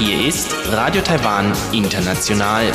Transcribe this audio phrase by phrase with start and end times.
[0.00, 2.72] Hier ist Radio Taiwan International.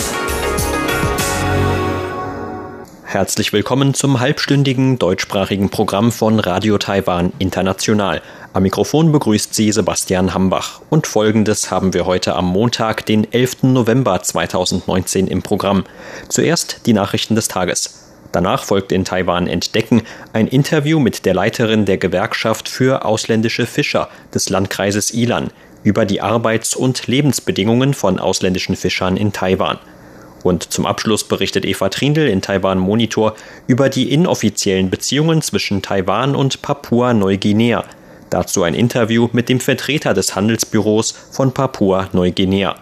[3.04, 8.22] Herzlich willkommen zum halbstündigen deutschsprachigen Programm von Radio Taiwan International.
[8.54, 10.80] Am Mikrofon begrüßt Sie Sebastian Hambach.
[10.90, 13.64] Und folgendes haben wir heute am Montag, den 11.
[13.64, 15.84] November 2019 im Programm.
[16.30, 18.11] Zuerst die Nachrichten des Tages.
[18.32, 24.10] Danach folgt in Taiwan Entdecken ein Interview mit der Leiterin der Gewerkschaft für ausländische Fischer
[24.34, 25.52] des Landkreises Ilan
[25.84, 29.80] über die Arbeits- und Lebensbedingungen von ausländischen Fischern in Taiwan.
[30.44, 33.36] Und zum Abschluss berichtet Eva Trindl in Taiwan Monitor
[33.68, 37.84] über die inoffiziellen Beziehungen zwischen Taiwan und Papua-Neuguinea.
[38.30, 42.76] Dazu ein Interview mit dem Vertreter des Handelsbüros von Papua-Neuguinea.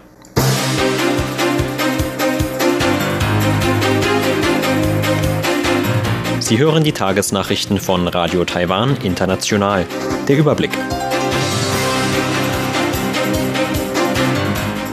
[6.50, 9.86] Sie hören die Tagesnachrichten von Radio Taiwan International.
[10.28, 10.72] Der Überblick.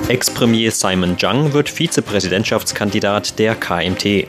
[0.09, 4.27] Ex-Premier Simon Zhang wird Vizepräsidentschaftskandidat der KMT.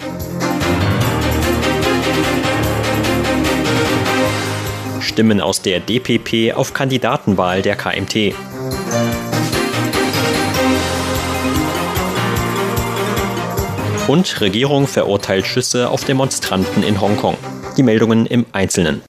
[5.02, 8.36] Stimmen aus der DPP auf Kandidatenwahl der KMT.
[14.08, 17.36] Und Regierung verurteilt Schüsse auf Demonstranten in Hongkong.
[17.76, 19.02] Die Meldungen im Einzelnen.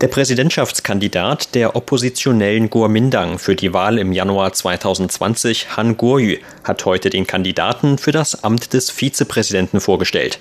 [0.00, 7.10] Der Präsidentschaftskandidat der oppositionellen Kuomintang für die Wahl im Januar 2020, Han Kuo-yu, hat heute
[7.10, 10.38] den Kandidaten für das Amt des Vizepräsidenten vorgestellt.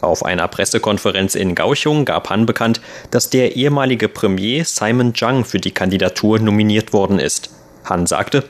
[0.00, 2.80] Auf einer Pressekonferenz in Kaohsiung gab Han bekannt,
[3.10, 7.50] dass der ehemalige Premier Simon Zhang für die Kandidatur nominiert worden ist.
[7.84, 8.44] Han sagte,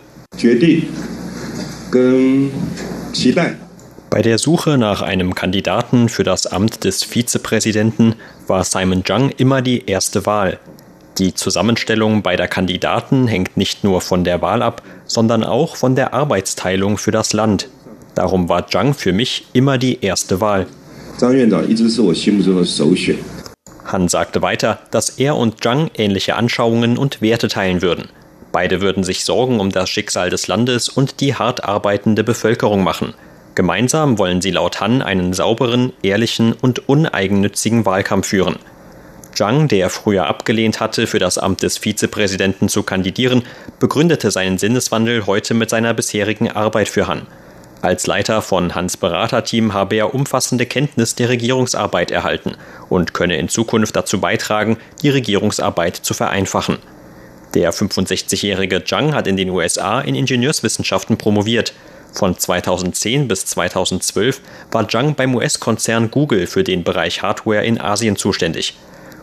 [4.19, 8.16] bei der Suche nach einem Kandidaten für das Amt des Vizepräsidenten
[8.48, 10.58] war Simon Zhang immer die erste Wahl.
[11.19, 16.14] Die Zusammenstellung beider Kandidaten hängt nicht nur von der Wahl ab, sondern auch von der
[16.14, 17.68] Arbeitsteilung für das Land.
[18.17, 20.67] Darum war Zhang für mich immer die erste Wahl.
[23.85, 28.08] Han sagte weiter, dass er und Zhang ähnliche Anschauungen und Werte teilen würden.
[28.50, 33.14] Beide würden sich Sorgen um das Schicksal des Landes und die hart arbeitende Bevölkerung machen–
[33.58, 38.55] Gemeinsam wollen sie laut Han einen sauberen, ehrlichen und uneigennützigen Wahlkampf führen.
[39.35, 43.42] Zhang, der früher abgelehnt hatte, für das Amt des Vizepräsidenten zu kandidieren,
[43.80, 47.27] begründete seinen Sinneswandel heute mit seiner bisherigen Arbeit für Han.
[47.83, 52.52] Als Leiter von Hans Beraterteam habe er umfassende Kenntnis der Regierungsarbeit erhalten
[52.89, 56.79] und könne in Zukunft dazu beitragen, die Regierungsarbeit zu vereinfachen.
[57.55, 61.73] Der 65-jährige Zhang hat in den USA in Ingenieurswissenschaften promoviert.
[62.13, 68.17] Von 2010 bis 2012 war Zhang beim US-Konzern Google für den Bereich Hardware in Asien
[68.17, 68.74] zuständig.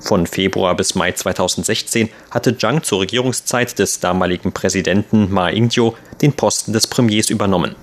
[0.01, 6.33] Von Februar bis Mai 2016 hatte Zhang zur Regierungszeit des damaligen Präsidenten Ma Ying-jeou den
[6.33, 7.75] Posten des Premiers übernommen.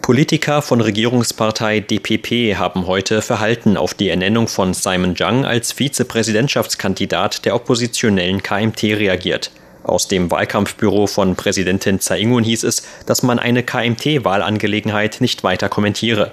[0.00, 7.46] Politiker von Regierungspartei DPP haben heute verhalten auf die Ernennung von Simon Zhang als Vizepräsidentschaftskandidat
[7.46, 9.50] der oppositionellen KMT reagiert.
[9.84, 15.68] Aus dem Wahlkampfbüro von Präsidentin Tsai Ing-wen hieß es, dass man eine KMT-Wahlangelegenheit nicht weiter
[15.68, 16.32] kommentiere.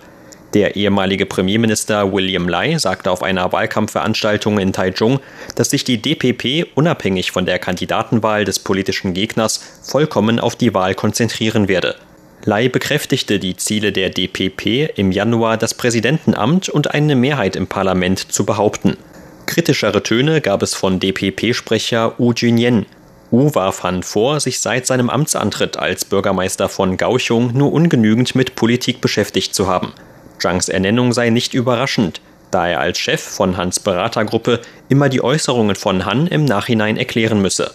[0.53, 5.19] Der ehemalige Premierminister William Lai sagte auf einer Wahlkampfveranstaltung in Taichung,
[5.55, 10.95] dass sich die DPP unabhängig von der Kandidatenwahl des politischen Gegners vollkommen auf die Wahl
[10.95, 11.95] konzentrieren werde.
[12.43, 18.31] Lai bekräftigte die Ziele der DPP, im Januar das Präsidentenamt und eine Mehrheit im Parlament
[18.31, 18.97] zu behaupten.
[19.45, 22.85] Kritischere Töne gab es von DPP-Sprecher Wu Junyen,
[23.31, 28.55] Wu warf Han vor, sich seit seinem Amtsantritt als Bürgermeister von Kaohsiung nur ungenügend mit
[28.55, 29.93] Politik beschäftigt zu haben.
[30.37, 32.19] Zhangs Ernennung sei nicht überraschend,
[32.51, 34.59] da er als Chef von Hans Beratergruppe
[34.89, 37.71] immer die Äußerungen von Han im Nachhinein erklären müsse.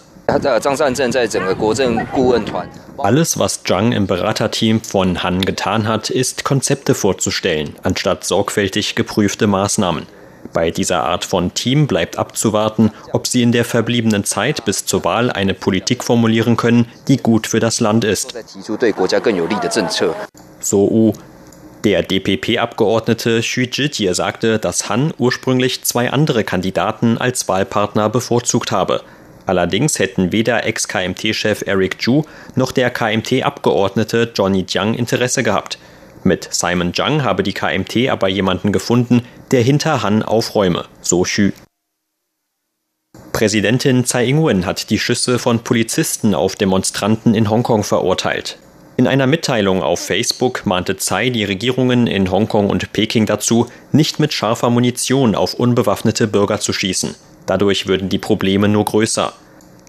[2.97, 9.47] Alles, was Zhang im Beraterteam von Han getan hat, ist Konzepte vorzustellen, anstatt sorgfältig geprüfte
[9.47, 10.05] Maßnahmen.
[10.53, 15.03] Bei dieser Art von Team bleibt abzuwarten, ob sie in der verbliebenen Zeit bis zur
[15.03, 18.33] Wahl eine Politik formulieren können, die gut für das Land ist.
[20.59, 21.13] So U.
[21.83, 29.03] Der DPP-Abgeordnete Xu Zhijie sagte, dass Han ursprünglich zwei andere Kandidaten als Wahlpartner bevorzugt habe.
[29.45, 32.23] Allerdings hätten weder Ex-KMT-Chef Eric Zhu
[32.55, 35.77] noch der KMT-Abgeordnete Johnny Jiang Interesse gehabt.
[36.23, 41.51] Mit Simon Zhang habe die KMT aber jemanden gefunden, der hinter Han aufräume, so Xu.
[43.33, 48.57] Präsidentin Tsai Ing-wen hat die Schüsse von Polizisten auf Demonstranten in Hongkong verurteilt.
[48.97, 54.19] In einer Mitteilung auf Facebook mahnte Tsai die Regierungen in Hongkong und Peking dazu, nicht
[54.19, 57.13] mit scharfer Munition auf unbewaffnete Bürger zu schießen.
[57.45, 59.33] Dadurch würden die Probleme nur größer.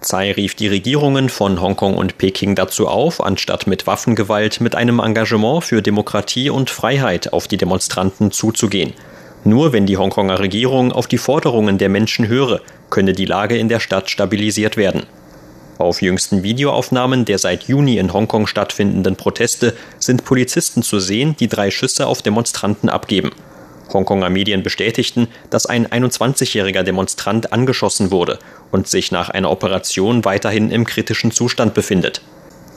[0.03, 5.01] Tsai rief die Regierungen von Hongkong und Peking dazu auf, anstatt mit Waffengewalt mit einem
[5.01, 8.93] Engagement für Demokratie und Freiheit auf die Demonstranten zuzugehen.
[9.49, 12.61] Nur wenn die Hongkonger Regierung auf die Forderungen der Menschen höre,
[12.91, 15.05] könne die Lage in der Stadt stabilisiert werden.
[15.79, 21.49] Auf jüngsten Videoaufnahmen der seit Juni in Hongkong stattfindenden Proteste sind Polizisten zu sehen, die
[21.49, 23.31] drei Schüsse auf Demonstranten abgeben.
[23.91, 28.39] Hongkonger Medien bestätigten, dass ein 21-jähriger Demonstrant angeschossen wurde
[28.71, 32.21] und sich nach einer Operation weiterhin im kritischen Zustand befindet.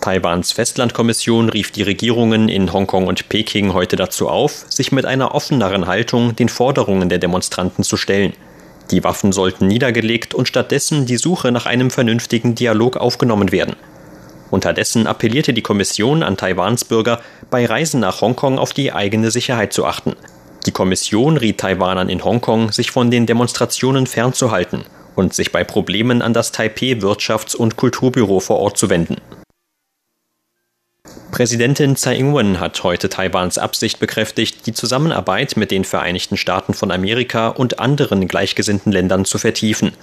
[0.02, 5.36] Taiwans Festlandkommission rief die Regierungen in Hongkong und Peking heute dazu auf, sich mit einer
[5.36, 8.34] offeneren Haltung den Forderungen der Demonstranten zu stellen.
[8.90, 13.76] Die Waffen sollten niedergelegt und stattdessen die Suche nach einem vernünftigen Dialog aufgenommen werden.
[14.50, 17.22] Unterdessen appellierte die Kommission an Taiwans Bürger,
[17.52, 20.16] bei Reisen nach Hongkong auf die eigene Sicherheit zu achten.
[20.66, 24.84] Die Kommission riet Taiwanern in Hongkong, sich von den Demonstrationen fernzuhalten
[25.16, 29.18] und sich bei Problemen an das Taipei Wirtschafts- und Kulturbüro vor Ort zu wenden.
[31.32, 36.92] Präsidentin Tsai Ing-wen hat heute Taiwans Absicht bekräftigt, die Zusammenarbeit mit den Vereinigten Staaten von
[36.92, 39.94] Amerika und anderen gleichgesinnten Ländern zu vertiefen.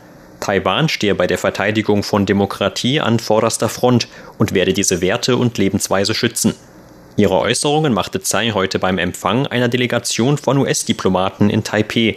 [0.40, 4.08] Taiwan stehe bei der Verteidigung von Demokratie an vorderster Front
[4.38, 6.54] und werde diese Werte und Lebensweise schützen.
[7.16, 12.16] Ihre Äußerungen machte Tsai heute beim Empfang einer Delegation von US-Diplomaten in Taipeh.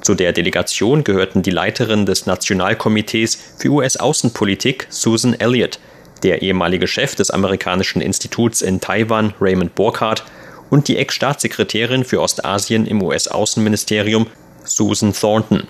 [0.00, 5.80] Zu der Delegation gehörten die Leiterin des Nationalkomitees für US-Außenpolitik Susan Elliott,
[6.26, 10.24] der ehemalige Chef des amerikanischen Instituts in Taiwan, Raymond Burkhardt,
[10.68, 14.26] und die Ex-Staatssekretärin für Ostasien im US-Außenministerium,
[14.64, 15.62] Susan Thornton.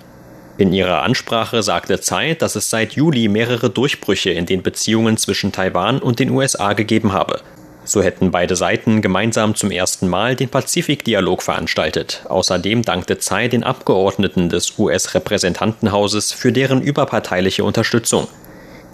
[0.57, 5.51] In ihrer Ansprache sagte Tsai, dass es seit Juli mehrere Durchbrüche in den Beziehungen zwischen
[5.51, 7.41] Taiwan und den USA gegeben habe.
[7.83, 12.23] So hätten beide Seiten gemeinsam zum ersten Mal den Pazifikdialog veranstaltet.
[12.27, 18.27] Außerdem dankte Tsai den Abgeordneten des US-Repräsentantenhauses für deren überparteiliche Unterstützung.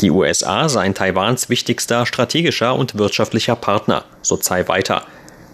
[0.01, 5.03] Die USA seien Taiwans wichtigster strategischer und wirtschaftlicher Partner, so Tsai weiter.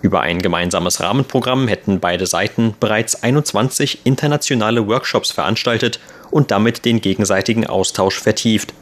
[0.01, 5.99] Über ein gemeinsames Rahmenprogramm hätten beide Seiten bereits 21 internationale Workshops veranstaltet
[6.31, 8.73] und damit den gegenseitigen Austausch vertieft.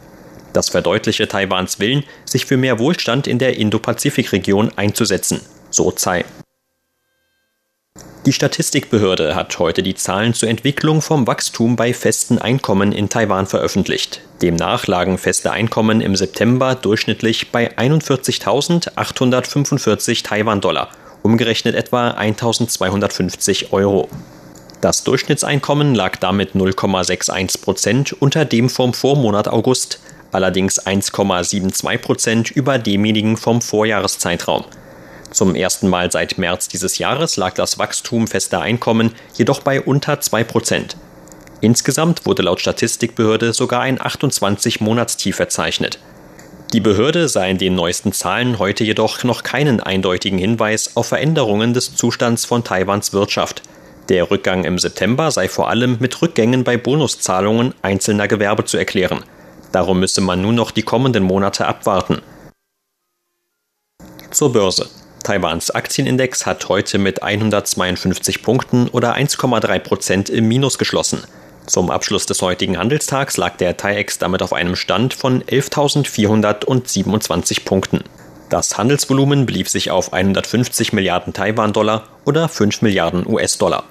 [0.53, 6.23] Das verdeutliche Taiwans Willen, sich für mehr Wohlstand in der Indo-Pazifik-Region einzusetzen, so Tsai.
[8.27, 13.47] Die Statistikbehörde hat heute die Zahlen zur Entwicklung vom Wachstum bei festen Einkommen in Taiwan
[13.47, 14.19] veröffentlicht.
[14.41, 20.89] Demnach lagen feste Einkommen im September durchschnittlich bei 41.845 Taiwan-Dollar,
[21.23, 24.09] umgerechnet etwa 1.250 Euro.
[24.81, 30.01] Das Durchschnittseinkommen lag damit 0,61 Prozent unter dem vom Vormonat August,
[30.33, 34.65] allerdings 1,72 Prozent über demjenigen vom Vorjahreszeitraum.
[35.31, 40.21] Zum ersten Mal seit März dieses Jahres lag das Wachstum fester Einkommen jedoch bei unter
[40.21, 40.97] 2 Prozent.
[41.59, 45.99] Insgesamt wurde laut Statistikbehörde sogar ein 28-Monatstief verzeichnet.
[46.73, 51.73] Die Behörde sah in den neuesten Zahlen heute jedoch noch keinen eindeutigen Hinweis auf Veränderungen
[51.73, 53.63] des Zustands von Taiwans Wirtschaft.
[54.09, 59.23] Der Rückgang im September sei vor allem mit Rückgängen bei Bonuszahlungen einzelner Gewerbe zu erklären.
[59.71, 62.21] Darum müsse man nun noch die kommenden Monate abwarten.
[64.31, 64.89] Zur Börse.
[65.27, 71.21] Taiwans Aktienindex hat heute mit 152 Punkten oder 1,3 Prozent im Minus geschlossen.
[71.65, 78.05] Zum Abschluss des heutigen Handelstags lag der TAIEX damit auf einem Stand von 11.427 Punkten.
[78.49, 83.83] Das Handelsvolumen belief sich auf 150 Milliarden Taiwan-Dollar oder 5 Milliarden US-Dollar.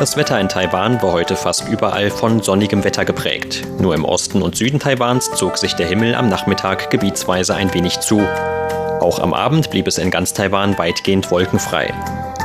[0.00, 3.66] Das Wetter in Taiwan war heute fast überall von sonnigem Wetter geprägt.
[3.78, 8.00] Nur im Osten und Süden Taiwans zog sich der Himmel am Nachmittag gebietsweise ein wenig
[8.00, 8.18] zu.
[8.18, 11.92] Auch am Abend blieb es in ganz Taiwan weitgehend wolkenfrei.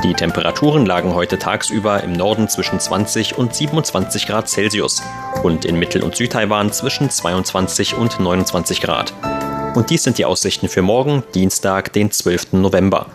[0.04, 5.02] Die Temperaturen lagen heute tagsüber im Norden zwischen 20 und 27 Grad Celsius
[5.42, 9.14] und in Mittel- und Südtaiwan zwischen 22 und 29 Grad.
[9.74, 12.52] Und dies sind die Aussichten für morgen, Dienstag, den 12.
[12.52, 13.06] November.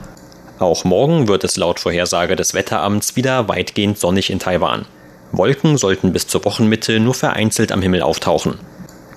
[0.61, 4.85] Auch morgen wird es laut Vorhersage des Wetteramts wieder weitgehend sonnig in Taiwan.
[5.31, 8.59] Wolken sollten bis zur Wochenmitte nur vereinzelt am Himmel auftauchen.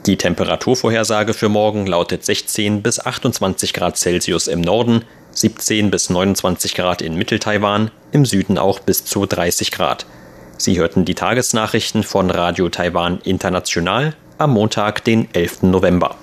[0.07, 6.75] Die Temperaturvorhersage für morgen lautet 16 bis 28 Grad Celsius im Norden, 17 bis 29
[6.77, 10.07] Grad in Mittel-Taiwan, im Süden auch bis zu 30 Grad.
[10.57, 15.65] Sie hörten die Tagesnachrichten von Radio Taiwan International am Montag, den 11.
[15.65, 16.17] November.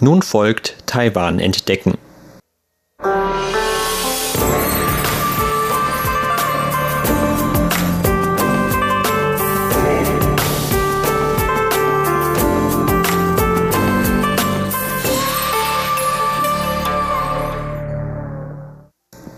[0.00, 1.98] Nun folgt Taiwan entdecken.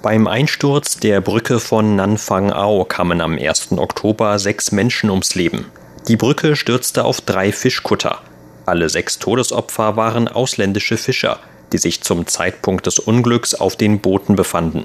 [0.02, 3.72] Beim Einsturz der Brücke von Nanfang-ao kamen am 1.
[3.72, 5.66] Oktober sechs Menschen ums Leben.
[6.08, 8.20] Die Brücke stürzte auf drei Fischkutter.
[8.66, 11.38] Alle sechs Todesopfer waren ausländische Fischer,
[11.72, 14.84] die sich zum Zeitpunkt des Unglücks auf den Booten befanden.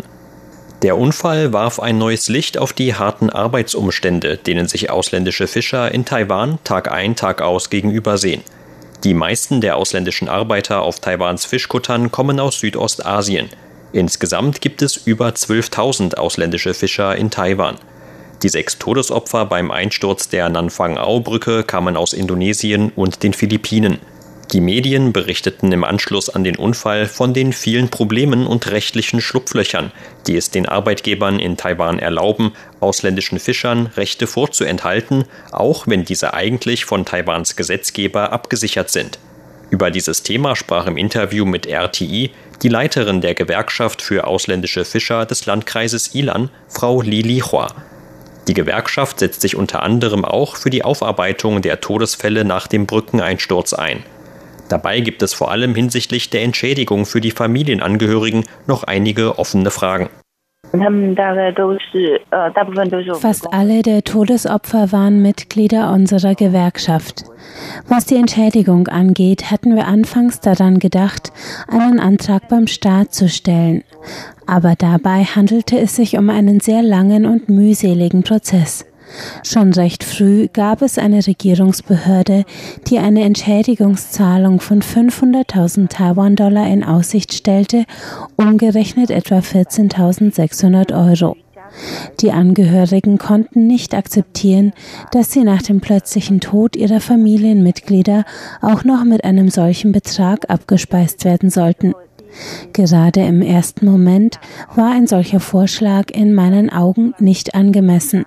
[0.82, 6.06] Der Unfall warf ein neues Licht auf die harten Arbeitsumstände, denen sich ausländische Fischer in
[6.06, 8.42] Taiwan Tag ein, Tag aus gegenübersehen.
[9.04, 13.50] Die meisten der ausländischen Arbeiter auf Taiwans Fischkuttern kommen aus Südostasien–
[13.96, 17.78] Insgesamt gibt es über 12.000 ausländische Fischer in Taiwan.
[18.46, 23.98] Die sechs Todesopfer beim Einsturz der Nanfang-ao-Brücke kamen aus Indonesien und den Philippinen.
[24.54, 29.92] Die Medien berichteten im Anschluss an den Unfall von den vielen Problemen und rechtlichen Schlupflöchern,
[30.28, 36.86] die es den Arbeitgebern in Taiwan erlauben, ausländischen Fischern Rechte vorzuenthalten, auch wenn diese eigentlich
[36.86, 39.18] von Taiwans Gesetzgeber abgesichert sind.
[39.72, 42.30] Über dieses Thema sprach im Interview mit RTI
[42.62, 47.74] die Leiterin der Gewerkschaft für ausländische Fischer des Landkreises Ilan, Frau Li Lihua.
[48.48, 53.74] Die Gewerkschaft setzt sich unter anderem auch für die Aufarbeitung der Todesfälle nach dem Brückeneinsturz
[53.74, 54.04] ein.
[54.70, 60.10] Dabei gibt es vor allem hinsichtlich der Entschädigung für die Familienangehörigen noch einige offene Fragen.
[63.22, 67.24] Fast alle der Todesopfer waren Mitglieder unserer Gewerkschaft.
[67.88, 71.32] Was die Entschädigung angeht, hatten wir anfangs daran gedacht,
[71.68, 73.84] einen Antrag beim Staat zu stellen.
[74.46, 78.86] Aber dabei handelte es sich um einen sehr langen und mühseligen Prozess.
[79.44, 82.44] Schon recht früh gab es eine Regierungsbehörde,
[82.88, 87.86] die eine Entschädigungszahlung von 500.000 Taiwan-Dollar in Aussicht stellte,
[88.36, 91.38] umgerechnet etwa 14.600 Euro.
[92.22, 94.72] Die Angehörigen konnten nicht akzeptieren,
[95.12, 98.24] dass sie nach dem plötzlichen Tod ihrer Familienmitglieder
[98.62, 101.94] auch noch mit einem solchen Betrag abgespeist werden sollten.
[102.74, 104.40] Gerade im ersten Moment
[104.76, 108.26] war ein solcher Vorschlag in meinen Augen nicht angemessen.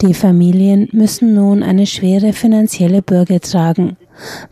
[0.00, 3.96] Die Familien müssen nun eine schwere finanzielle Bürde tragen.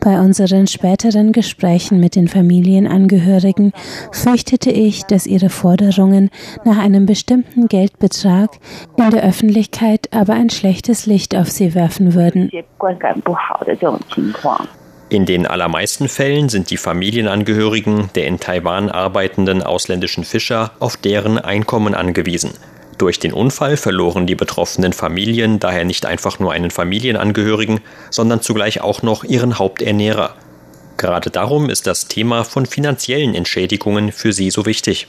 [0.01, 3.73] Bei unseren späteren Gesprächen mit den Familienangehörigen
[4.13, 6.31] fürchtete ich, dass ihre Forderungen
[6.65, 8.51] nach einem bestimmten Geldbetrag
[8.97, 12.51] in der Öffentlichkeit aber ein schlechtes Licht auf sie werfen würden.
[15.11, 21.39] In den allermeisten Fällen sind die Familienangehörigen der in Taiwan arbeitenden ausländischen Fischer auf deren
[21.39, 22.53] Einkommen angewiesen.
[22.99, 28.83] Durch den Unfall verloren die betroffenen Familien daher nicht einfach nur einen Familienangehörigen, sondern zugleich
[28.83, 30.35] auch noch ihren Haupternährer.
[30.99, 35.09] Gerade darum ist das Thema von finanziellen Entschädigungen für sie so wichtig.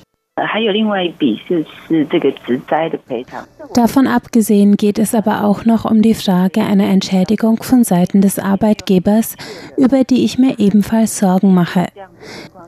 [3.73, 8.39] Davon abgesehen geht es aber auch noch um die Frage einer Entschädigung von Seiten des
[8.39, 9.35] Arbeitgebers,
[9.77, 11.87] über die ich mir ebenfalls Sorgen mache.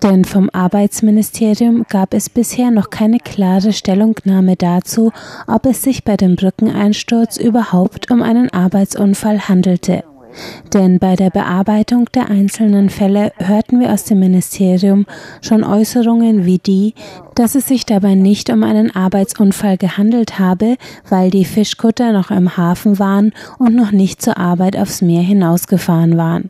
[0.04, 5.12] Denn vom Arbeitsministerium gab es bisher noch keine klare Stellungnahme dazu,
[5.48, 10.04] ob es sich bei dem Brückeneinsturz überhaupt um einen Arbeitsunfall handelte.
[10.74, 15.06] Denn bei der Bearbeitung der einzelnen Fälle hörten wir aus dem Ministerium
[15.42, 16.94] schon Äußerungen wie die,
[17.36, 20.78] dass es sich dabei nicht um einen Arbeitsunfall gehandelt habe,
[21.10, 26.18] weil die Fischkutter noch im Hafen waren und noch nicht zur Arbeit aufs Meer hinausgefahren
[26.18, 26.50] waren.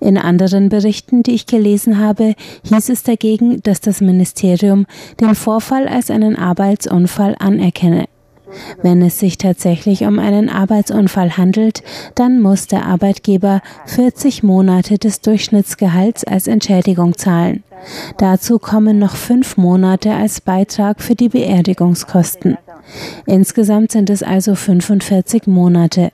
[0.00, 4.86] In anderen Berichten, die ich gelesen habe, hieß es dagegen, dass das Ministerium
[5.20, 8.06] den Vorfall als einen Arbeitsunfall anerkenne.
[8.82, 11.82] Wenn es sich tatsächlich um einen Arbeitsunfall handelt,
[12.14, 17.62] dann muss der Arbeitgeber 40 Monate des Durchschnittsgehalts als Entschädigung zahlen.
[18.18, 22.58] Dazu kommen noch fünf Monate als Beitrag für die Beerdigungskosten.
[23.26, 26.12] Insgesamt sind es also 45 Monate.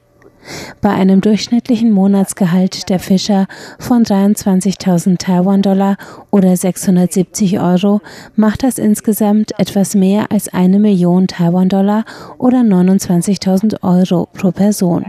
[0.81, 3.47] Bei einem durchschnittlichen Monatsgehalt der Fischer
[3.79, 5.97] von 23.000 Taiwan-Dollar
[6.31, 8.01] oder 670 Euro
[8.37, 12.05] macht das insgesamt etwas mehr als eine Million Taiwan-Dollar
[12.39, 15.07] oder 29.000 Euro pro Person.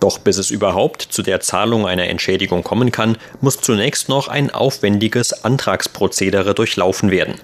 [0.00, 4.50] Doch bis es überhaupt zu der Zahlung einer Entschädigung kommen kann, muss zunächst noch ein
[4.50, 7.34] aufwendiges Antragsprozedere durchlaufen werden.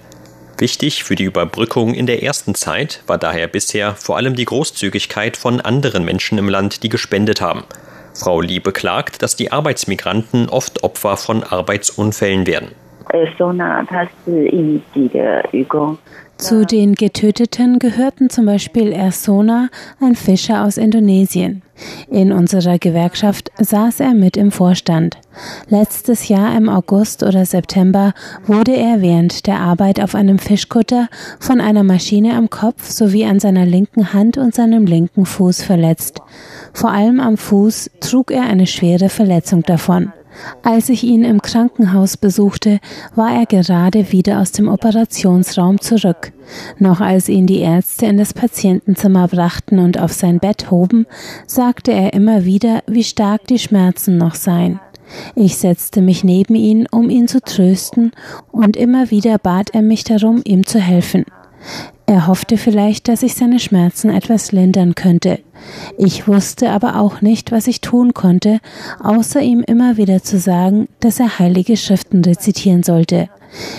[0.59, 5.37] Wichtig für die Überbrückung in der ersten Zeit war daher bisher vor allem die Großzügigkeit
[5.37, 7.63] von anderen Menschen im Land, die gespendet haben.
[8.15, 12.71] Frau Lee beklagt, dass die Arbeitsmigranten oft Opfer von Arbeitsunfällen werden.
[16.37, 21.63] Zu den Getöteten gehörten zum Beispiel Ersona, ein Fischer aus Indonesien.
[22.09, 25.17] In unserer Gewerkschaft saß er mit im Vorstand.
[25.67, 28.13] Letztes Jahr im August oder September
[28.45, 33.39] wurde er während der Arbeit auf einem Fischkutter von einer Maschine am Kopf sowie an
[33.39, 36.21] seiner linken Hand und seinem linken Fuß verletzt.
[36.71, 40.13] Vor allem am Fuß trug er eine schwere Verletzung davon.
[40.63, 42.79] Als ich ihn im Krankenhaus besuchte,
[43.15, 46.33] war er gerade wieder aus dem Operationsraum zurück.
[46.79, 51.05] Noch als ihn die Ärzte in das Patientenzimmer brachten und auf sein Bett hoben,
[51.45, 54.79] sagte er immer wieder, wie stark die Schmerzen noch seien.
[55.35, 58.11] Ich setzte mich neben ihn, um ihn zu trösten,
[58.51, 61.25] und immer wieder bat er mich darum, ihm zu helfen.
[62.09, 65.39] Er hoffte vielleicht, dass ich seine Schmerzen etwas lindern könnte.
[65.97, 68.59] Ich wusste aber auch nicht, was ich tun konnte,
[69.03, 73.27] außer ihm immer wieder zu sagen, dass er heilige Schriften rezitieren sollte.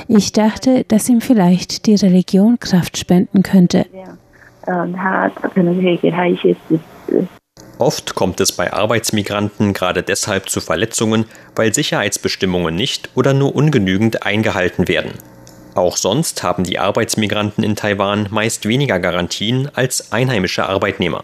[0.09, 3.87] Ich dachte, dass ihm vielleicht die Religion Kraft spenden könnte.
[7.79, 11.25] Oft kommt es bei Arbeitsmigranten gerade deshalb zu Verletzungen,
[11.57, 15.13] weil Sicherheitsbestimmungen nicht oder nur ungenügend eingehalten werden.
[15.79, 21.23] Auch sonst haben die Arbeitsmigranten in Taiwan meist weniger Garantien als einheimische Arbeitnehmer.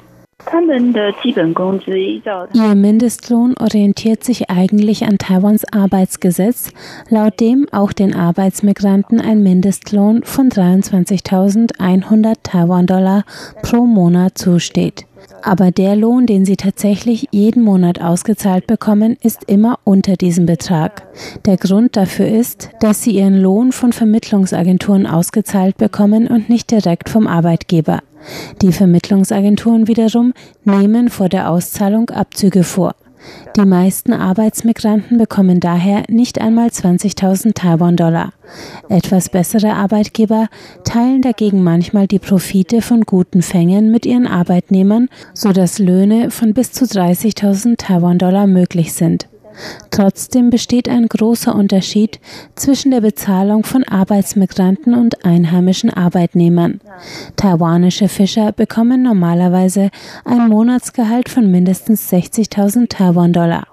[2.52, 6.70] Ihr Mindestlohn orientiert sich eigentlich an Taiwans Arbeitsgesetz,
[7.08, 13.24] laut dem auch den Arbeitsmigranten ein Mindestlohn von 23.100 Taiwan-Dollar
[13.62, 15.06] pro Monat zusteht.
[15.42, 21.02] Aber der Lohn, den sie tatsächlich jeden Monat ausgezahlt bekommen, ist immer unter diesem Betrag.
[21.44, 27.08] Der Grund dafür ist, dass sie ihren Lohn von Vermittlungsagenturen ausgezahlt bekommen und nicht direkt
[27.08, 28.00] vom Arbeitgeber.
[28.62, 30.32] Die Vermittlungsagenturen wiederum
[30.64, 32.94] nehmen vor der Auszahlung Abzüge vor.
[33.56, 38.32] Die meisten Arbeitsmigranten bekommen daher nicht einmal 20.000 Taiwan-Dollar.
[38.88, 40.48] Etwas bessere Arbeitgeber
[40.84, 46.72] teilen dagegen manchmal die Profite von guten Fängen mit ihren Arbeitnehmern, sodass Löhne von bis
[46.72, 49.28] zu 30.000 Taiwan-Dollar möglich sind.
[49.90, 52.20] Trotzdem besteht ein großer Unterschied
[52.54, 56.80] zwischen der Bezahlung von Arbeitsmigranten und einheimischen Arbeitnehmern.
[57.36, 59.90] Taiwanische Fischer bekommen normalerweise
[60.24, 63.66] ein Monatsgehalt von mindestens 60.000 Taiwan-Dollar.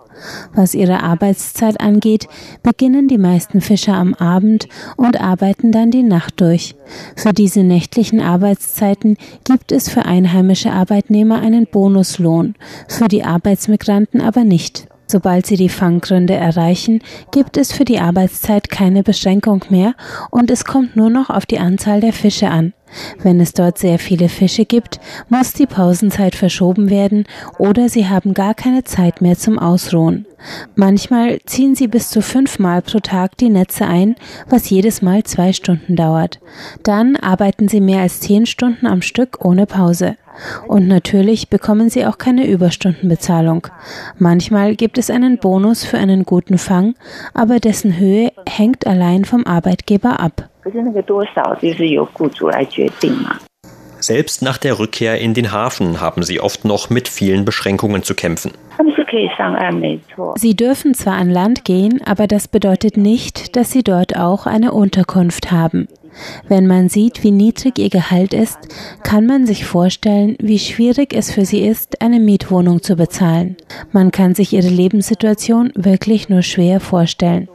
[0.53, 2.27] Was ihre Arbeitszeit angeht,
[2.61, 6.75] beginnen die meisten Fischer am Abend und arbeiten dann die Nacht durch.
[7.15, 12.55] Für diese nächtlichen Arbeitszeiten gibt es für einheimische Arbeitnehmer einen Bonuslohn,
[12.87, 14.90] für die Arbeitsmigranten aber nicht.
[15.11, 17.01] Sobald sie die Fanggründe erreichen,
[17.33, 19.93] gibt es für die Arbeitszeit keine Beschränkung mehr
[20.29, 22.71] und es kommt nur noch auf die Anzahl der Fische an.
[23.21, 27.25] Wenn es dort sehr viele Fische gibt, muss die Pausenzeit verschoben werden
[27.57, 30.25] oder sie haben gar keine Zeit mehr zum Ausruhen.
[30.75, 34.15] Manchmal ziehen sie bis zu fünfmal pro Tag die Netze ein,
[34.49, 36.39] was jedes Mal zwei Stunden dauert.
[36.83, 40.15] Dann arbeiten sie mehr als zehn Stunden am Stück ohne Pause.
[40.67, 43.67] Und natürlich bekommen sie auch keine Überstundenbezahlung.
[44.17, 46.95] Manchmal gibt es einen Bonus für einen guten Fang,
[47.33, 50.49] aber dessen Höhe hängt allein vom Arbeitgeber ab.
[54.01, 58.15] Selbst nach der Rückkehr in den Hafen haben sie oft noch mit vielen Beschränkungen zu
[58.15, 58.51] kämpfen.
[60.35, 64.71] Sie dürfen zwar an Land gehen, aber das bedeutet nicht, dass sie dort auch eine
[64.71, 65.87] Unterkunft haben.
[66.47, 68.57] Wenn man sieht, wie niedrig ihr Gehalt ist,
[69.03, 73.57] kann man sich vorstellen, wie schwierig es für sie ist, eine Mietwohnung zu bezahlen.
[73.91, 77.47] Man kann sich ihre Lebenssituation wirklich nur schwer vorstellen.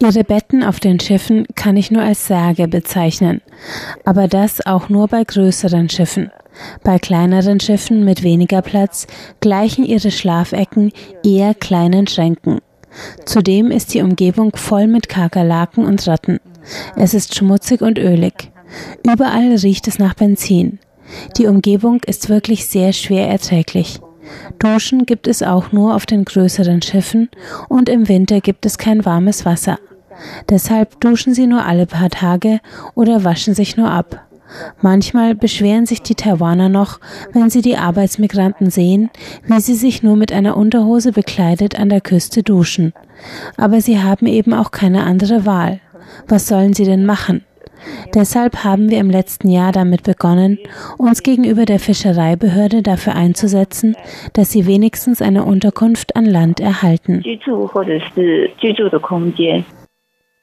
[0.00, 3.40] Ihre Betten auf den Schiffen kann ich nur als Särge bezeichnen,
[4.04, 6.30] aber das auch nur bei größeren Schiffen.
[6.82, 9.06] Bei kleineren Schiffen mit weniger Platz
[9.40, 10.92] gleichen ihre Schlafecken
[11.22, 12.60] eher kleinen Schränken.
[13.26, 16.40] Zudem ist die Umgebung voll mit Kakerlaken und Ratten.
[16.96, 18.50] Es ist schmutzig und ölig.
[19.04, 20.78] Überall riecht es nach Benzin.
[21.36, 24.00] Die Umgebung ist wirklich sehr schwer erträglich.
[24.58, 27.28] Duschen gibt es auch nur auf den größeren Schiffen
[27.68, 29.78] und im Winter gibt es kein warmes Wasser.
[30.48, 32.60] Deshalb duschen sie nur alle paar Tage
[32.94, 34.22] oder waschen sich nur ab.
[34.80, 37.00] Manchmal beschweren sich die Taiwaner noch,
[37.32, 39.10] wenn sie die Arbeitsmigranten sehen,
[39.44, 42.92] wie sie sich nur mit einer Unterhose bekleidet an der Küste duschen.
[43.56, 45.80] Aber sie haben eben auch keine andere Wahl.
[46.28, 47.44] Was sollen sie denn machen?
[48.14, 50.58] Deshalb haben wir im letzten Jahr damit begonnen,
[50.96, 53.96] uns gegenüber der Fischereibehörde dafür einzusetzen,
[54.32, 57.22] dass sie wenigstens eine Unterkunft an Land erhalten.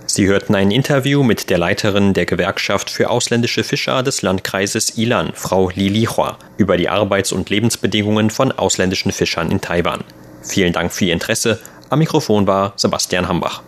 [0.05, 5.31] Sie hörten ein Interview mit der Leiterin der Gewerkschaft für ausländische Fischer des Landkreises Ilan,
[5.33, 10.03] Frau Li Lihua, über die Arbeits- und Lebensbedingungen von ausländischen Fischern in Taiwan.
[10.41, 11.59] Vielen Dank für Ihr Interesse.
[11.89, 13.63] Am Mikrofon war Sebastian Hambach.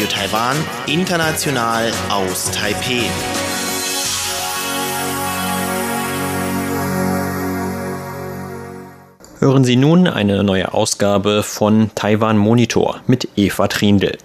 [0.00, 3.02] Radio Taiwan, international aus Taipeh.
[9.40, 14.16] Hören Sie nun eine neue Ausgabe von Taiwan Monitor mit Eva Trindl.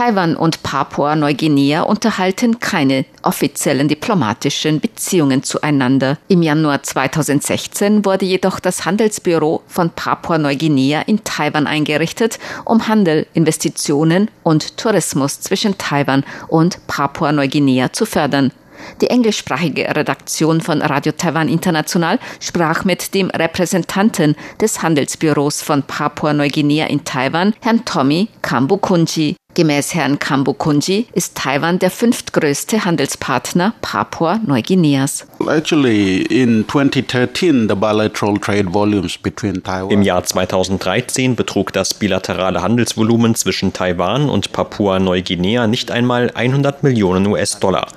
[0.00, 6.16] Taiwan und Papua-Neuguinea unterhalten keine offiziellen diplomatischen Beziehungen zueinander.
[6.26, 14.30] Im Januar 2016 wurde jedoch das Handelsbüro von Papua-Neuguinea in Taiwan eingerichtet, um Handel, Investitionen
[14.42, 18.52] und Tourismus zwischen Taiwan und Papua-Neuguinea zu fördern.
[19.02, 26.86] Die englischsprachige Redaktion von Radio Taiwan International sprach mit dem Repräsentanten des Handelsbüros von Papua-Neuguinea
[26.86, 29.36] in Taiwan, Herrn Tommy Kambukunji.
[29.54, 35.26] Gemäß Herrn Kambukunji ist Taiwan der fünftgrößte Handelspartner Papua-Neuguineas.
[39.90, 47.26] Im Jahr 2013 betrug das bilaterale Handelsvolumen zwischen Taiwan und Papua-Neuguinea nicht einmal 100 Millionen
[47.26, 47.88] US-Dollar.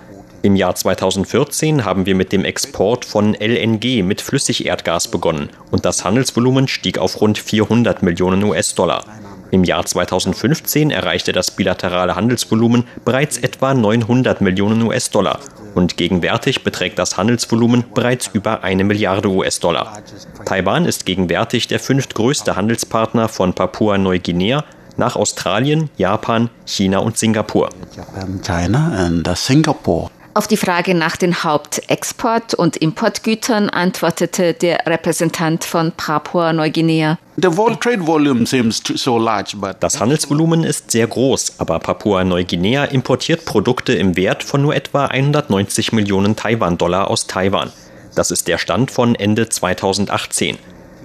[0.42, 6.04] Im Jahr 2014 haben wir mit dem Export von LNG mit Flüssigerdgas begonnen und das
[6.04, 9.06] Handelsvolumen stieg auf rund 400 Millionen US-Dollar.
[9.54, 15.38] Im Jahr 2015 erreichte das bilaterale Handelsvolumen bereits etwa 900 Millionen US-Dollar
[15.76, 20.00] und gegenwärtig beträgt das Handelsvolumen bereits über eine Milliarde US-Dollar.
[20.46, 24.64] Taiwan ist gegenwärtig der fünftgrößte Handelspartner von Papua-Neuguinea
[24.98, 27.70] nach Australien, Japan, China und Singapur.
[28.42, 30.10] China and uh, Singapore.
[30.36, 37.20] Auf die Frage nach den Hauptexport- und Importgütern antwortete der Repräsentant von Papua-Neuguinea.
[37.36, 37.60] Das
[40.00, 46.36] Handelsvolumen ist sehr groß, aber Papua-Neuguinea importiert Produkte im Wert von nur etwa 190 Millionen
[46.36, 47.72] Taiwan-Dollar aus Taiwan.
[48.16, 50.58] Das ist der Stand von Ende 2018.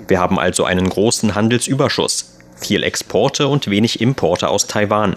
[0.07, 5.17] Wir haben also einen großen Handelsüberschuss, viel Exporte und wenig Importe aus Taiwan.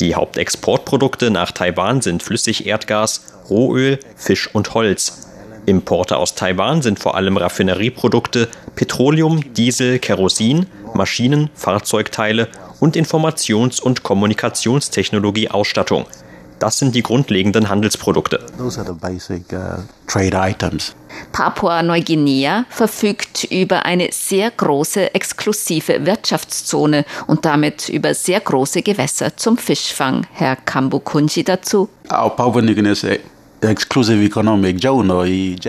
[0.00, 5.28] Die Hauptexportprodukte nach Taiwan sind Flüssigerdgas, Rohöl, Fisch und Holz.
[5.66, 12.48] Importe aus Taiwan sind vor allem Raffinerieprodukte, Petroleum, Diesel, Kerosin, Maschinen, Fahrzeugteile
[12.80, 16.06] und Informations- und Kommunikationstechnologie-Ausstattung.
[16.58, 18.40] Das sind die grundlegenden Handelsprodukte.
[19.00, 19.82] Basic, uh,
[21.32, 29.58] Papua-Neuguinea verfügt über eine sehr große exklusive Wirtschaftszone und damit über sehr große Gewässer zum
[29.58, 30.26] Fischfang.
[30.32, 31.88] Herr Kambukunji dazu.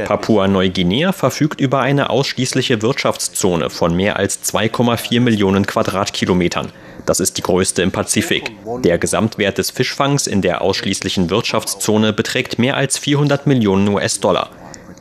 [0.06, 6.74] Papua-Neuguinea verfügt über eine ausschließliche Wirtschaftszone von mehr als 2,4 Millionen Quadratkilometern.
[7.06, 8.52] Das ist die größte im Pazifik.
[8.84, 14.50] Der Gesamtwert des Fischfangs in der ausschließlichen Wirtschaftszone beträgt mehr als 400 Millionen US-Dollar.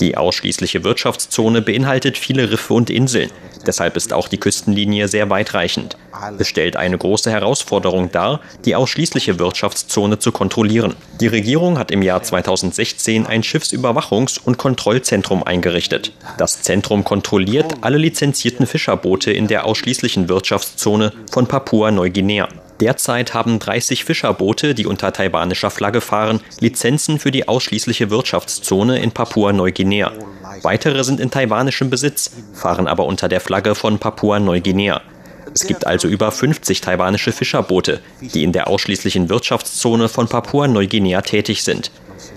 [0.01, 3.31] Die ausschließliche Wirtschaftszone beinhaltet viele Riffe und Inseln.
[3.67, 5.97] Deshalb ist auch die Küstenlinie sehr weitreichend.
[6.39, 10.95] Es stellt eine große Herausforderung dar, die ausschließliche Wirtschaftszone zu kontrollieren.
[11.21, 16.13] Die Regierung hat im Jahr 2016 ein Schiffsüberwachungs- und Kontrollzentrum eingerichtet.
[16.39, 22.49] Das Zentrum kontrolliert alle lizenzierten Fischerboote in der ausschließlichen Wirtschaftszone von Papua-Neuguinea.
[22.81, 29.13] Derzeit haben 30 Fischerboote, die unter taiwanischer Flagge fahren, Lizenzen für die ausschließliche Wirtschaftszone in
[29.13, 30.13] Papua-Neuguinea.
[30.63, 35.03] Weitere sind in taiwanischem Besitz, fahren aber unter der Flagge von Papua-Neuguinea.
[35.55, 41.63] Es gibt also über 50 taiwanische Fischerboote, die in der ausschließlichen Wirtschaftszone von Papua-Neuguinea tätig
[41.63, 41.93] sind.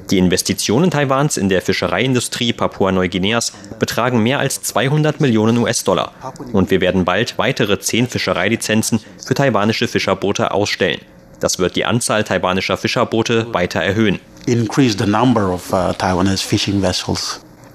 [0.10, 6.14] Die Investitionen Taiwans in der Fischereiindustrie Papua-Neuguineas betragen mehr als 200 Millionen US-Dollar.
[6.54, 11.02] Und wir werden bald weitere zehn Fischereilizenzen für taiwanische Fischerboote ausstellen.
[11.40, 14.20] Das wird die Anzahl taiwanischer Fischerboote weiter erhöhen.
[14.48, 14.66] Uh.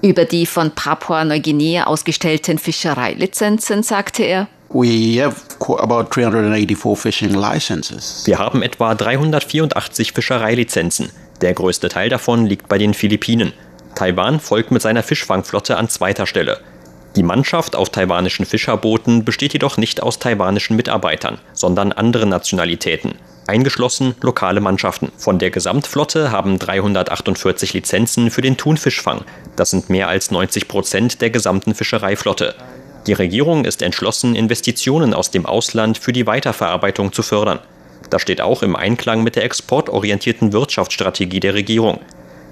[0.01, 5.21] Über die von Papua-Neuguinea ausgestellten Fischereilizenzen sagte er, wir
[8.39, 11.09] haben etwa 384 Fischereilizenzen.
[11.43, 13.51] Der größte Teil davon liegt bei den Philippinen.
[13.95, 16.61] Taiwan folgt mit seiner Fischfangflotte an zweiter Stelle.
[17.17, 24.15] Die Mannschaft auf taiwanischen Fischerbooten besteht jedoch nicht aus taiwanischen Mitarbeitern, sondern anderen Nationalitäten, eingeschlossen
[24.21, 25.11] lokale Mannschaften.
[25.17, 29.25] Von der Gesamtflotte haben 348 Lizenzen für den Thunfischfang.
[29.57, 32.55] Das sind mehr als 90 Prozent der gesamten Fischereiflotte.
[33.05, 37.59] Die Regierung ist entschlossen, Investitionen aus dem Ausland für die Weiterverarbeitung zu fördern.
[38.13, 41.99] Das steht auch im Einklang mit der exportorientierten Wirtschaftsstrategie der Regierung.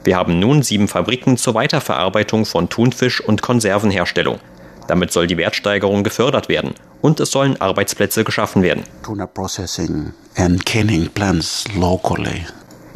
[0.03, 4.39] Wir haben nun sieben Fabriken zur Weiterverarbeitung von Thunfisch und Konservenherstellung.
[4.87, 8.85] Damit soll die Wertsteigerung gefördert werden und es sollen Arbeitsplätze geschaffen werden.
[9.03, 12.47] Tuna processing and canning plants locally.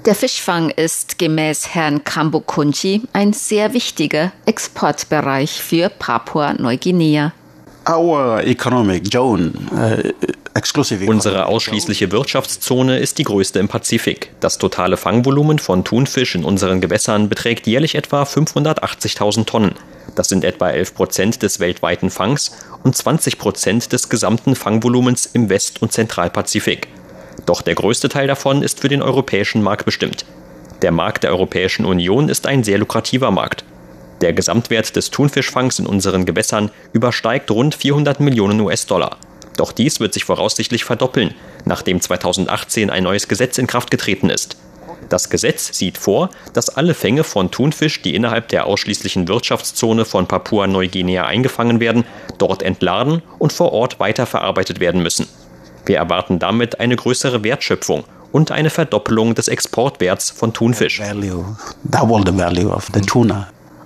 [0.03, 7.31] Der Fischfang ist gemäß Herrn Kambukunji ein sehr wichtiger Exportbereich für Papua-Neuguinea.
[7.87, 10.11] Our economic zone, uh,
[11.05, 14.31] Unsere ausschließliche Wirtschaftszone ist die größte im Pazifik.
[14.39, 19.75] Das totale Fangvolumen von Thunfisch in unseren Gewässern beträgt jährlich etwa 580.000 Tonnen.
[20.15, 25.49] Das sind etwa 11 Prozent des weltweiten Fangs und 20 Prozent des gesamten Fangvolumens im
[25.49, 26.87] West- und Zentralpazifik.
[27.45, 30.25] Doch der größte Teil davon ist für den europäischen Markt bestimmt.
[30.81, 33.65] Der Markt der Europäischen Union ist ein sehr lukrativer Markt.
[34.25, 39.17] Der Gesamtwert des Thunfischfangs in unseren Gewässern übersteigt rund 400 Millionen US-Dollar.
[39.55, 44.57] Doch dies wird sich voraussichtlich verdoppeln, nachdem 2018 ein neues Gesetz in Kraft getreten ist.
[45.09, 50.25] Das Gesetz sieht vor, dass alle Fänge von Thunfisch, die innerhalb der ausschließlichen Wirtschaftszone von
[50.25, 52.03] Papua-Neuguinea eingefangen werden,
[52.39, 55.27] dort entladen und vor Ort weiterverarbeitet werden müssen.
[55.85, 60.99] Wir erwarten damit eine größere Wertschöpfung und eine Verdoppelung des Exportwerts von Thunfisch.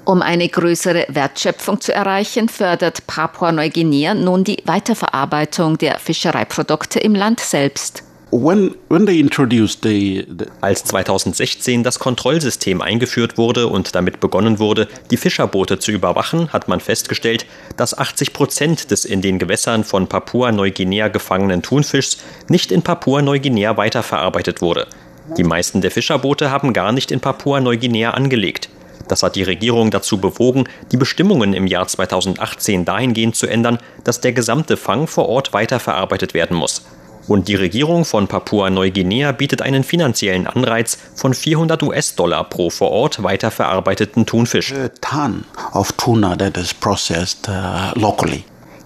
[0.09, 7.39] Um eine größere Wertschöpfung zu erreichen, fördert Papua-Neuguinea nun die Weiterverarbeitung der Fischereiprodukte im Land
[7.41, 8.01] selbst.
[10.61, 16.67] Als 2016 das Kontrollsystem eingeführt wurde und damit begonnen wurde, die Fischerboote zu überwachen, hat
[16.67, 17.45] man festgestellt,
[17.77, 22.17] dass 80 Prozent des in den Gewässern von Papua-Neuguinea gefangenen Thunfischs
[22.47, 24.87] nicht in Papua-Neuguinea weiterverarbeitet wurde.
[25.37, 28.69] Die meisten der Fischerboote haben gar nicht in Papua-Neuguinea angelegt.
[29.09, 34.21] Das hat die Regierung dazu bewogen, die Bestimmungen im Jahr 2018 dahingehend zu ändern, dass
[34.21, 36.85] der gesamte Fang vor Ort weiterverarbeitet werden muss.
[37.27, 43.21] Und die Regierung von Papua-Neuguinea bietet einen finanziellen Anreiz von 400 US-Dollar pro vor Ort
[43.21, 44.71] weiterverarbeiteten Thunfisch.
[44.71, 44.89] Uh,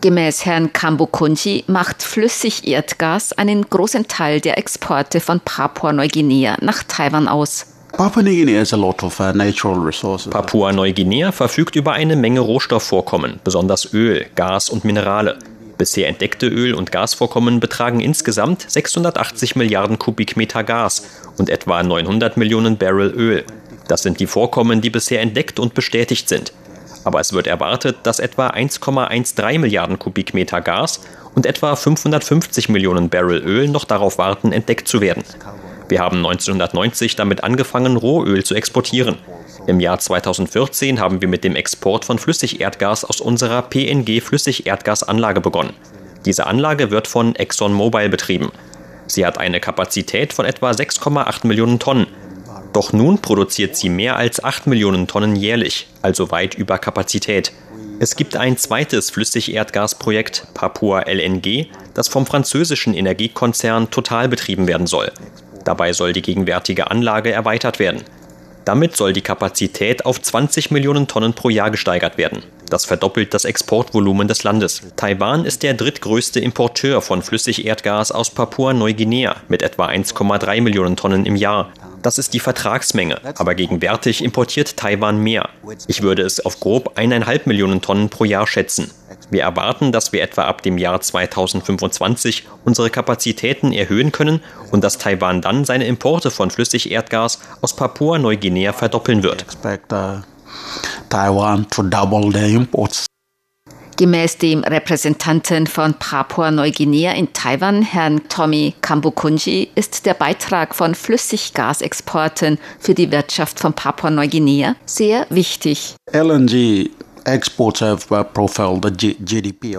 [0.01, 7.72] Gemäß Herrn Kambukunji macht Flüssigerdgas einen großen Teil der Exporte von Papua-Neuguinea nach Taiwan aus.
[7.95, 8.09] Uh,
[10.29, 15.37] Papua-Neuguinea verfügt über eine Menge Rohstoffvorkommen, besonders Öl, Gas und Minerale.
[15.77, 21.03] Bisher entdeckte Öl- und Gasvorkommen betragen insgesamt 680 Milliarden Kubikmeter Gas
[21.37, 23.43] und etwa 900 Millionen Barrel Öl.
[23.87, 26.51] Das sind die Vorkommen, die bisher entdeckt und bestätigt sind.
[27.03, 31.01] Aber es wird erwartet, dass etwa 1,13 Milliarden Kubikmeter Gas
[31.35, 35.23] und etwa 550 Millionen Barrel Öl noch darauf warten, entdeckt zu werden.
[35.93, 39.19] Wir haben 1990 damit angefangen, Rohöl zu exportieren.
[39.67, 45.75] Im Jahr 2014 haben wir mit dem Export von Flüssigerdgas aus unserer PNG-Flüssigerdgasanlage begonnen.
[46.25, 48.51] Diese Anlage wird von ExxonMobil betrieben.
[49.05, 52.07] Sie hat eine Kapazität von etwa 6,8 Millionen Tonnen.
[52.73, 57.51] Doch nun produziert sie mehr als 8 Millionen Tonnen jährlich, also weit über Kapazität.
[57.99, 65.11] Es gibt ein zweites Flüssigerdgasprojekt, Papua LNG, das vom französischen Energiekonzern Total betrieben werden soll.
[65.63, 68.03] Dabei soll die gegenwärtige Anlage erweitert werden.
[68.65, 72.43] Damit soll die Kapazität auf 20 Millionen Tonnen pro Jahr gesteigert werden.
[72.69, 74.81] Das verdoppelt das Exportvolumen des Landes.
[74.95, 81.35] Taiwan ist der drittgrößte Importeur von Flüssigerdgas aus Papua-Neuguinea mit etwa 1,3 Millionen Tonnen im
[81.35, 81.71] Jahr.
[82.03, 85.49] Das ist die Vertragsmenge, aber gegenwärtig importiert Taiwan mehr.
[85.87, 88.91] Ich würde es auf grob eineinhalb Millionen Tonnen pro Jahr schätzen.
[89.29, 94.97] Wir erwarten, dass wir etwa ab dem Jahr 2025 unsere Kapazitäten erhöhen können und dass
[94.97, 99.45] Taiwan dann seine Importe von Flüssigerdgas aus Papua-Neuguinea verdoppeln wird.
[99.93, 100.21] uh,
[101.09, 103.05] Taiwan to double their imports.
[104.03, 112.59] Gemäß dem Repräsentanten von Papua-Neuguinea in Taiwan, Herrn Tommy Kambukunji, ist der Beitrag von Flüssiggasexporten
[112.79, 115.95] für die Wirtschaft von Papua-Neuguinea sehr wichtig.
[116.11, 116.89] LNG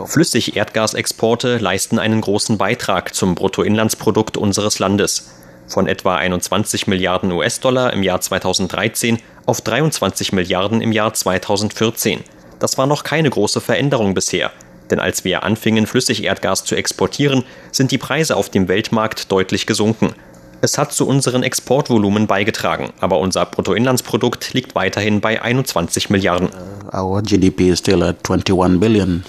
[0.07, 5.33] Flüssigerdgasexporte leisten einen großen Beitrag zum Bruttoinlandsprodukt unseres Landes.
[5.67, 12.25] Von etwa 21 Milliarden US-Dollar im Jahr 2013 auf 23 Milliarden im Jahr 2014.
[12.65, 14.51] Das war noch keine große Veränderung bisher.
[14.91, 20.15] Denn als wir anfingen, Flüssigerdgas zu exportieren, sind die Preise auf dem Weltmarkt deutlich gesunken.
[20.63, 26.49] Es hat zu unseren Exportvolumen beigetragen, aber unser Bruttoinlandsprodukt liegt weiterhin bei 21 Milliarden.
[26.91, 29.25] our GDP is still at 21 billion.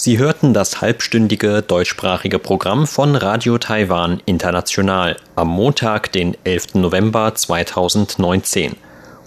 [0.00, 6.74] Sie hörten das halbstündige deutschsprachige Programm von Radio Taiwan International am Montag, den 11.
[6.74, 8.76] November 2019.